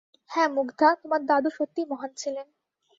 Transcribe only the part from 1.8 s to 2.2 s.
মহান